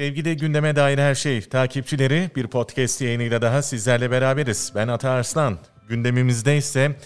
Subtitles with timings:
[0.00, 4.72] Sevgili gündeme dair her şey takipçileri bir podcast yayınıyla daha sizlerle beraberiz.
[4.74, 5.58] Ben Ata Arslan.
[5.88, 6.96] Gündemimizde ise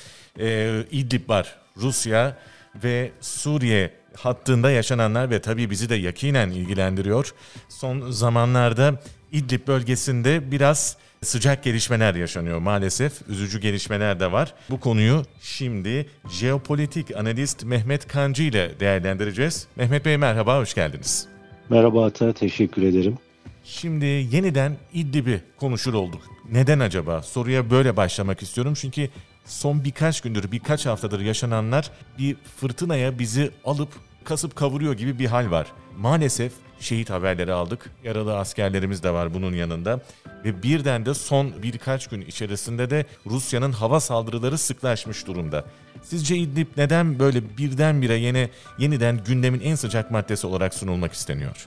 [0.41, 1.57] e, İdlib var.
[1.77, 2.37] Rusya
[2.85, 7.35] ve Suriye hattında yaşananlar ve tabii bizi de yakinen ilgilendiriyor.
[7.69, 9.01] Son zamanlarda
[9.33, 13.13] İdlib bölgesinde biraz sıcak gelişmeler yaşanıyor maalesef.
[13.29, 14.55] Üzücü gelişmeler de var.
[14.71, 19.67] Bu konuyu şimdi jeopolitik analist Mehmet Kancı ile değerlendireceğiz.
[19.77, 21.34] Mehmet Bey merhaba, hoş geldiniz.
[21.71, 23.19] Merhaba Ata, teşekkür ederim.
[23.65, 26.23] Şimdi yeniden İdlib'i konuşur olduk.
[26.53, 27.23] Neden acaba?
[27.23, 28.75] Soruya böyle başlamak istiyorum.
[28.77, 29.09] Çünkü
[29.45, 33.89] son birkaç gündür, birkaç haftadır yaşananlar bir fırtınaya bizi alıp
[34.25, 35.67] kasıp kavuruyor gibi bir hal var.
[35.99, 36.53] Maalesef
[36.85, 37.91] şehit haberleri aldık.
[38.05, 40.01] Yaralı askerlerimiz de var bunun yanında.
[40.45, 45.65] Ve birden de son birkaç gün içerisinde de Rusya'nın hava saldırıları sıklaşmış durumda.
[46.03, 51.67] Sizce İdlib neden böyle birdenbire yine yeniden gündemin en sıcak maddesi olarak sunulmak isteniyor?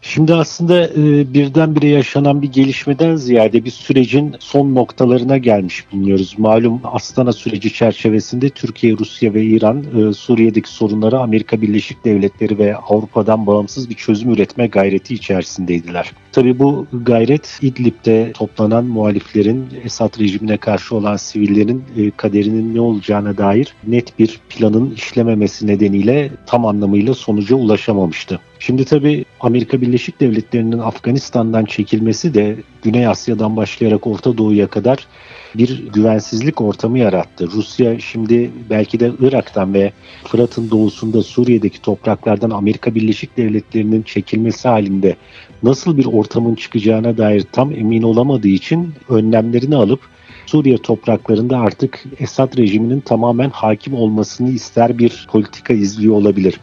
[0.00, 6.34] Şimdi aslında e, birdenbire yaşanan bir gelişmeden ziyade bir sürecin son noktalarına gelmiş bulunuyoruz.
[6.38, 12.76] Malum Astana süreci çerçevesinde Türkiye, Rusya ve İran e, Suriye'deki sorunları Amerika Birleşik Devletleri ve
[12.76, 16.12] Avrupa'dan bağımsız bir çözüm üretme gayreti içerisindeydiler.
[16.32, 23.38] Tabi bu gayret İdlib'de toplanan muhaliflerin Esad rejimine karşı olan sivillerin e, kaderinin ne olacağına
[23.38, 28.40] dair net bir planın işlememesi nedeniyle tam anlamıyla sonuca ulaşamamıştı.
[28.60, 35.06] Şimdi tabii Amerika Birleşik Devletleri'nin Afganistan'dan çekilmesi de Güney Asya'dan başlayarak Orta Doğu'ya kadar
[35.54, 37.48] bir güvensizlik ortamı yarattı.
[37.50, 39.92] Rusya şimdi belki de Irak'tan ve
[40.24, 45.16] Fırat'ın doğusunda Suriye'deki topraklardan Amerika Birleşik Devletleri'nin çekilmesi halinde
[45.62, 50.00] nasıl bir ortamın çıkacağına dair tam emin olamadığı için önlemlerini alıp
[50.48, 56.60] Suriye topraklarında artık Esad rejiminin tamamen hakim olmasını ister bir politika izliyor olabilir.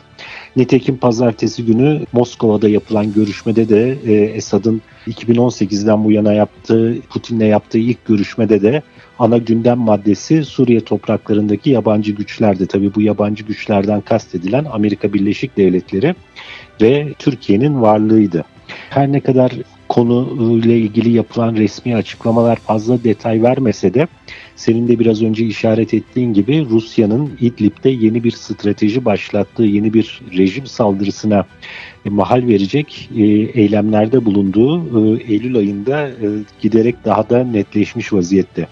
[0.55, 7.77] Nitekim pazartesi günü Moskova'da yapılan görüşmede de e, Esad'ın 2018'den bu yana yaptığı, Putin'le yaptığı
[7.77, 8.81] ilk görüşmede de
[9.19, 12.67] ana gündem maddesi Suriye topraklarındaki yabancı güçlerdi.
[12.67, 16.15] Tabii bu yabancı güçlerden kastedilen Amerika Birleşik Devletleri
[16.81, 18.45] ve Türkiye'nin varlığıydı.
[18.89, 19.51] Her ne kadar
[19.89, 24.07] konuyla ilgili yapılan resmi açıklamalar fazla detay vermese de
[24.55, 30.21] senin de biraz önce işaret ettiğin gibi Rusya'nın İdlib'de yeni bir strateji başlattığı, yeni bir
[30.37, 31.45] rejim saldırısına
[32.05, 33.23] mahal verecek e,
[33.61, 36.13] eylemlerde bulunduğu e, Eylül ayında e,
[36.61, 38.67] giderek daha da netleşmiş vaziyette.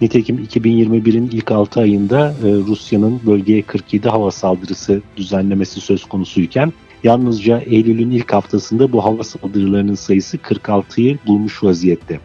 [0.00, 6.72] Nitekim 2021'in ilk 6 ayında Rusya'nın bölgeye 47 hava saldırısı düzenlemesi söz konusuyken
[7.04, 12.20] Yalnızca Eylül'ün ilk haftasında bu hava saldırılarının sayısı 46'yı bulmuş vaziyette.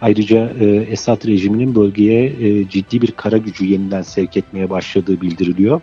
[0.00, 5.80] Ayrıca e, Esad rejiminin bölgeye e, ciddi bir kara gücü yeniden sevk etmeye başladığı bildiriliyor.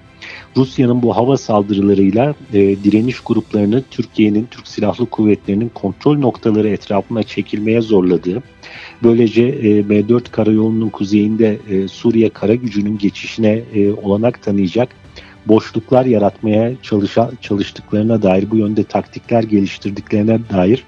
[0.58, 7.82] Rusya'nın bu hava saldırılarıyla e, direniş gruplarını Türkiye'nin, Türk Silahlı Kuvvetleri'nin kontrol noktaları etrafına çekilmeye
[7.82, 8.44] zorladığı,
[9.04, 14.90] böylece e, M4 karayolunun kuzeyinde e, Suriye kara gücünün geçişine e, olanak tanıyacak
[15.48, 20.84] boşluklar yaratmaya çalışa, çalıştıklarına dair, bu yönde taktikler geliştirdiklerine dair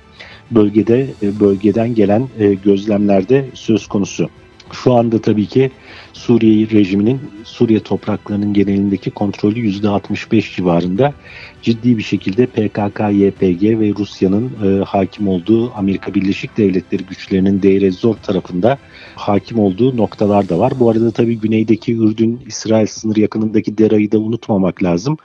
[0.52, 4.30] bölgede e, bölgeden gelen e, gözlemlerde söz konusu.
[4.72, 5.72] Şu anda tabii ki
[6.16, 11.14] Suriye rejiminin Suriye topraklarının genelindeki kontrolü %65 civarında
[11.62, 17.92] ciddi bir şekilde PKK, YPG ve Rusya'nın e, hakim olduğu Amerika Birleşik Devletleri güçlerinin Deir
[17.92, 18.78] Zor tarafında
[19.16, 20.74] hakim olduğu noktalar da var.
[20.80, 25.18] Bu arada tabii güneydeki Ürdün-İsrail sınır yakınındaki Dera'yı da unutmamak lazım.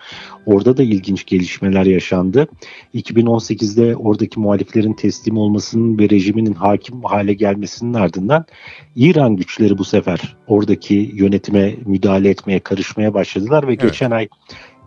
[0.47, 2.49] Orada da ilginç gelişmeler yaşandı.
[2.95, 8.45] 2018'de oradaki muhaliflerin teslim olmasının ve rejiminin hakim hale gelmesinin ardından
[8.97, 13.83] İran güçleri bu sefer oradaki yönetime müdahale etmeye, karışmaya başladılar ve evet.
[13.83, 14.29] geçen ay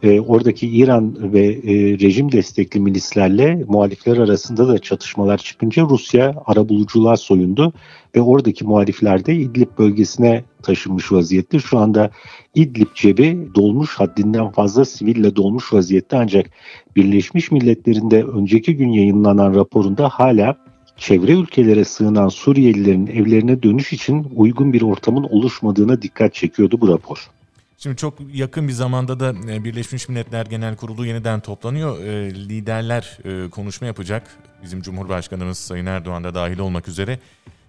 [0.03, 7.17] e, oradaki İran ve e, rejim destekli milislerle muhalifler arasında da çatışmalar çıkınca Rusya arabuluculuğa
[7.17, 7.73] soyundu
[8.15, 11.59] ve oradaki muhalifler de İdlib bölgesine taşınmış vaziyette.
[11.59, 12.11] Şu anda
[12.55, 16.49] İdlib cebi dolmuş haddinden fazla siville dolmuş vaziyette ancak
[16.95, 20.57] Birleşmiş Milletler'in de önceki gün yayınlanan raporunda hala
[20.97, 27.29] çevre ülkelere sığınan Suriyelilerin evlerine dönüş için uygun bir ortamın oluşmadığına dikkat çekiyordu bu rapor.
[27.77, 31.99] Şimdi çok yakın bir zamanda da e, Birleşmiş Milletler Genel Kurulu yeniden toplanıyor.
[32.03, 34.37] E, liderler e, konuşma yapacak.
[34.63, 37.19] Bizim Cumhurbaşkanımız Sayın Erdoğan da dahil olmak üzere.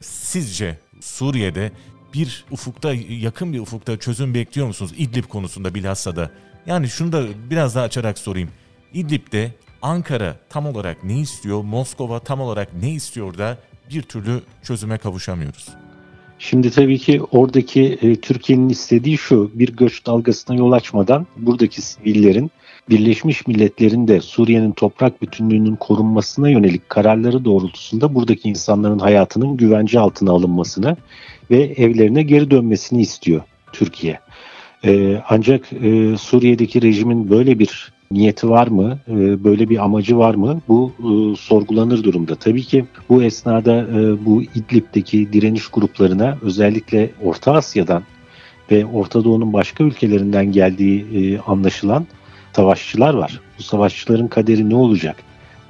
[0.01, 1.73] Sizce Suriye'de
[2.15, 4.93] bir ufukta, yakın bir ufukta çözüm bekliyor musunuz?
[4.99, 6.31] İdlib konusunda bilhassa da.
[6.67, 8.49] Yani şunu da biraz daha açarak sorayım.
[8.93, 9.55] İdlib'de
[9.85, 11.65] Ankara tam olarak ne istiyor?
[11.65, 13.59] Moskova tam olarak ne istiyor da
[13.91, 15.69] bir türlü çözüme kavuşamıyoruz?
[16.39, 22.51] Şimdi tabii ki oradaki e, Türkiye'nin istediği şu bir göç dalgasına yol açmadan buradaki sivillerin
[22.91, 30.31] Birleşmiş Milletler'in de Suriye'nin toprak bütünlüğünün korunmasına yönelik kararları doğrultusunda buradaki insanların hayatının güvence altına
[30.31, 30.97] alınmasını
[31.51, 33.43] ve evlerine geri dönmesini istiyor
[33.73, 34.21] Türkiye.
[34.85, 40.35] Ee, ancak e, Suriye'deki rejimin böyle bir niyeti var mı, e, böyle bir amacı var
[40.35, 42.35] mı bu e, sorgulanır durumda.
[42.35, 48.03] Tabii ki bu esnada e, bu İdlib'deki direniş gruplarına özellikle Orta Asya'dan
[48.71, 52.07] ve Orta Doğu'nun başka ülkelerinden geldiği e, anlaşılan
[52.53, 53.41] savaşçılar var.
[53.59, 55.17] Bu savaşçıların kaderi ne olacak?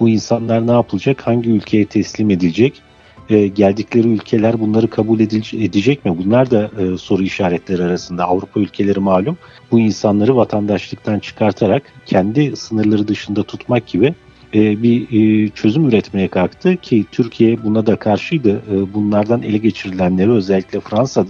[0.00, 1.26] Bu insanlar ne yapılacak?
[1.26, 2.82] Hangi ülkeye teslim edilecek?
[3.30, 6.18] E, geldikleri ülkeler bunları kabul edecek mi?
[6.24, 8.24] Bunlar da e, soru işaretleri arasında.
[8.24, 9.38] Avrupa ülkeleri malum
[9.70, 14.14] bu insanları vatandaşlıktan çıkartarak kendi sınırları dışında tutmak gibi
[14.54, 18.62] e, bir e, çözüm üretmeye kalktı ki Türkiye buna da karşıydı.
[18.72, 21.26] E, bunlardan ele geçirilenleri özellikle Fransa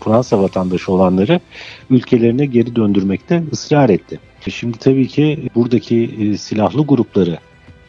[0.00, 1.40] Fransa vatandaşı olanları
[1.90, 4.20] ülkelerine geri döndürmekte ısrar etti.
[4.50, 7.38] Şimdi tabii ki buradaki silahlı grupları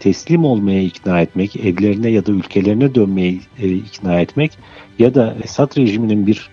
[0.06, 4.52] teslim olmaya ikna etmek, evlerine ya da ülkelerine dönmeye ikna etmek
[5.00, 6.50] ya da Esad rejiminin bir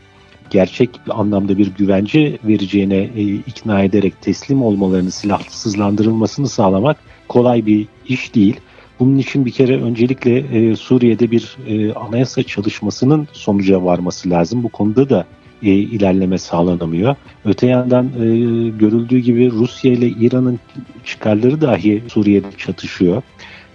[0.50, 6.96] gerçek anlamda bir güvence vereceğine e, ikna ederek teslim olmalarını, silahsızlandırılmasını sağlamak
[7.28, 8.60] kolay bir iş değil.
[9.00, 14.62] Bunun için bir kere öncelikle e, Suriye'de bir e, anayasa çalışmasının sonuca varması lazım.
[14.62, 15.26] Bu konuda da
[15.62, 17.16] e, ilerleme sağlanamıyor.
[17.44, 18.24] Öte yandan e,
[18.68, 20.60] görüldüğü gibi Rusya ile İran'ın
[21.04, 23.22] çıkarları dahi Suriye'de çatışıyor.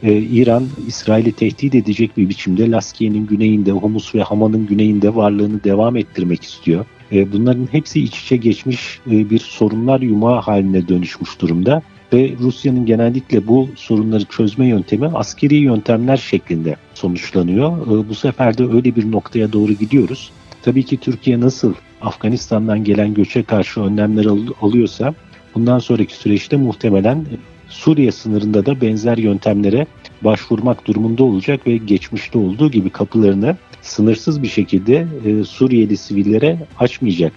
[0.04, 5.98] E, İran, İsrail'i tehdit edecek bir biçimde Laskiye'nin güneyinde, Humus ve Hama'nın güneyinde varlığını devam
[5.98, 6.86] ettirmek istiyor.
[7.12, 11.81] E, bunların hepsi iç içe geçmiş e, bir sorunlar yumağı haline dönüşmüş durumda
[12.13, 17.88] ve Rusya'nın genellikle bu sorunları çözme yöntemi askeri yöntemler şeklinde sonuçlanıyor.
[17.88, 20.31] E, bu sefer de öyle bir noktaya doğru gidiyoruz.
[20.62, 24.25] Tabii ki Türkiye nasıl Afganistan'dan gelen göçe karşı önlemler
[24.62, 25.13] alıyorsa
[25.56, 27.25] bundan sonraki süreçte muhtemelen
[27.69, 29.88] Suriye sınırında da benzer yöntemlere
[30.21, 37.33] başvurmak durumunda olacak ve geçmişte olduğu gibi kapılarını sınırsız bir şekilde e, Suriyeli sivillere açmayacak.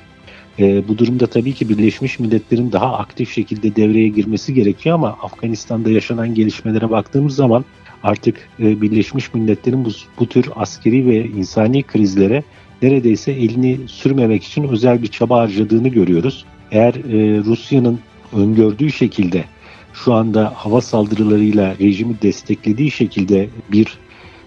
[0.58, 5.90] E, bu durumda tabii ki Birleşmiş Milletler'in daha aktif şekilde devreye girmesi gerekiyor ama Afganistan'da
[5.90, 7.64] yaşanan gelişmelere baktığımız zaman
[8.02, 12.42] artık e, Birleşmiş Milletler'in bu, bu tür askeri ve insani krizlere
[12.82, 16.44] neredeyse elini sürmemek için özel bir çaba harcadığını görüyoruz.
[16.70, 18.00] Eğer e, Rusya'nın
[18.32, 19.44] öngördüğü şekilde
[19.92, 23.98] şu anda hava saldırılarıyla rejimi desteklediği şekilde bir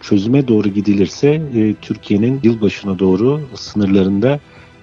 [0.01, 4.39] çözüme doğru gidilirse e, Türkiye'nin yılbaşına doğru sınırlarında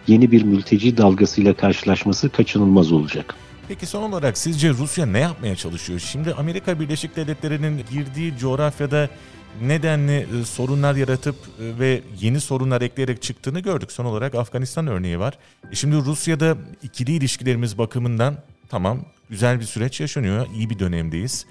[0.06, 3.34] yeni bir mülteci dalgasıyla karşılaşması kaçınılmaz olacak.
[3.68, 5.98] Peki son olarak sizce Rusya ne yapmaya çalışıyor?
[5.98, 9.08] Şimdi Amerika Birleşik Devletleri'nin girdiği coğrafyada
[9.62, 13.92] nedenli e, sorunlar yaratıp e, ve yeni sorunlar ekleyerek çıktığını gördük.
[13.92, 15.38] Son olarak Afganistan örneği var.
[15.72, 18.36] E şimdi Rusya'da ikili ilişkilerimiz bakımından
[18.68, 20.46] tamam güzel bir süreç yaşanıyor.
[20.54, 21.46] İyi bir dönemdeyiz.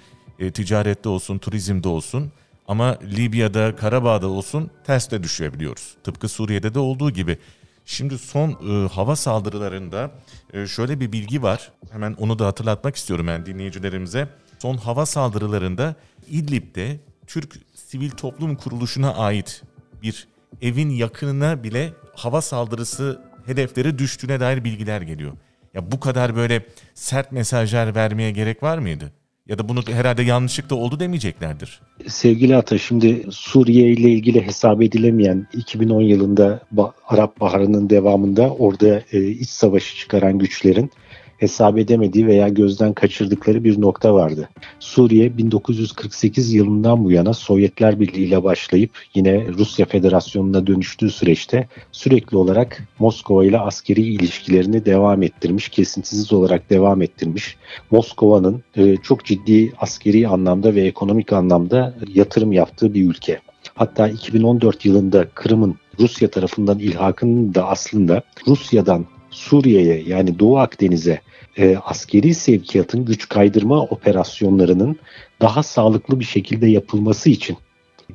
[0.53, 2.31] Ticarette olsun, turizmde olsun.
[2.67, 5.95] Ama Libya'da, Karabağ'da olsun ters de düşebiliyoruz.
[6.03, 7.37] Tıpkı Suriye'de de olduğu gibi.
[7.85, 10.11] Şimdi son e, hava saldırılarında
[10.53, 11.71] e, şöyle bir bilgi var.
[11.91, 14.27] Hemen onu da hatırlatmak istiyorum ben dinleyicilerimize.
[14.59, 15.95] Son hava saldırılarında
[16.27, 16.99] İdlib'de
[17.29, 19.63] Türk Sivil Toplum Kuruluşu'na ait
[20.03, 20.27] bir
[20.61, 25.31] evin yakınına bile hava saldırısı hedefleri düştüğüne dair bilgiler geliyor.
[25.73, 29.11] Ya bu kadar böyle sert mesajlar vermeye gerek var mıydı?
[29.47, 31.81] Ya da bunu herhalde yanlışlıkla oldu demeyeceklerdir.
[32.07, 36.59] Sevgili Ata şimdi Suriye ile ilgili hesap edilemeyen 2010 yılında
[37.07, 40.91] Arap Baharı'nın devamında orada e, iç savaşı çıkaran güçlerin
[41.39, 44.49] hesap edemediği veya gözden kaçırdıkları bir nokta vardı.
[44.79, 52.37] Suriye 1948 yılından bu yana Sovyetler Birliği ile başlayıp yine Rusya Federasyonu'na dönüştüğü süreçte sürekli
[52.37, 57.57] olarak Moskova ile askeri ilişkilerini devam ettirmiş, kesintisiz olarak devam ettirmiş.
[57.91, 63.39] Moskova'nın e, çok ciddi askeri anlamda ve ekonomik anlamda yatırım yaptığı bir ülke.
[63.75, 71.21] Hatta 2014 yılında Kırım'ın Rusya tarafından ilhakının da aslında Rusya'dan Suriye'ye yani Doğu Akdeniz'e
[71.57, 74.99] e, askeri sevkiyatın güç kaydırma operasyonlarının
[75.41, 77.57] daha sağlıklı bir şekilde yapılması için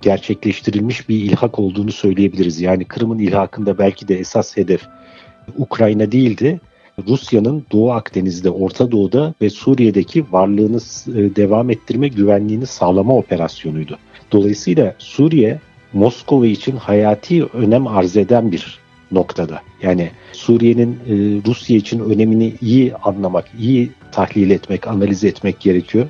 [0.03, 2.61] gerçekleştirilmiş bir ilhak olduğunu söyleyebiliriz.
[2.61, 4.83] Yani Kırım'ın ilhakında belki de esas hedef
[5.59, 6.61] Ukrayna değildi.
[7.09, 10.77] Rusya'nın Doğu Akdeniz'de, Orta Doğu'da ve Suriye'deki varlığını
[11.09, 13.99] e, devam ettirme, güvenliğini sağlama operasyonuydu.
[14.33, 15.61] Dolayısıyla Suriye
[15.93, 18.79] Moskova için hayati önem arz eden bir
[19.13, 19.61] noktada.
[19.83, 21.15] Yani Suriye'nin e,
[21.47, 26.07] Rusya için önemini iyi anlamak, iyi tahlil etmek, analiz etmek gerekiyor.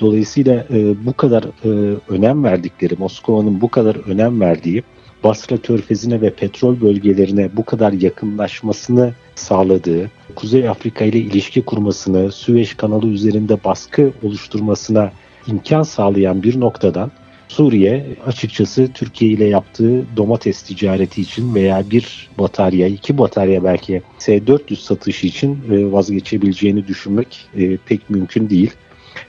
[0.00, 4.82] Dolayısıyla e, bu kadar e, önem verdikleri, Moskova'nın bu kadar önem verdiği
[5.24, 12.74] Basra Körfezi'ne ve petrol bölgelerine bu kadar yakınlaşmasını sağladığı, Kuzey Afrika ile ilişki kurmasını, Süveyş
[12.74, 15.12] kanalı üzerinde baskı oluşturmasına
[15.46, 17.10] imkan sağlayan bir noktadan
[17.48, 24.76] Suriye açıkçası Türkiye ile yaptığı domates ticareti için veya bir batarya, iki batarya belki S-400
[24.76, 28.70] satışı için e, vazgeçebileceğini düşünmek e, pek mümkün değil.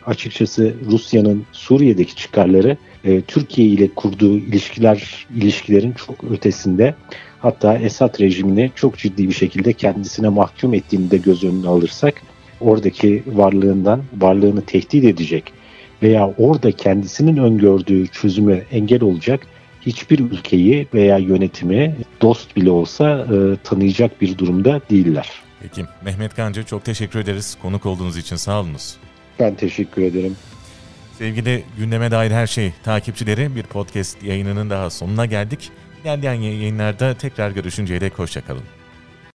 [0.06, 6.96] Açıkçası Rusya'nın Suriye'deki çıkarları e, Türkiye ile kurduğu ilişkiler ilişkilerin çok ötesinde.
[7.40, 12.22] Hatta Esad rejimini çok ciddi bir şekilde kendisine mahkum ettiğini de göz önüne alırsak
[12.62, 15.44] oradaki varlığından, varlığını tehdit edecek
[16.04, 19.48] veya orada kendisinin öngördüğü çözüme engel olacak
[19.82, 25.30] hiçbir ülkeyi veya yönetimi dost bile olsa e, tanıyacak bir durumda değiller.
[25.62, 27.58] Peki Mehmet Kancı çok teşekkür ederiz.
[27.62, 28.98] Konuk olduğunuz için sağ olunuz.
[29.40, 30.36] Ben teşekkür ederim.
[31.18, 35.72] Sevgili gündeme dair her şey takipçileri bir podcast yayınının daha sonuna geldik.
[36.04, 38.64] İlerleyen yayınlarda tekrar görüşünceye dek hoşçakalın.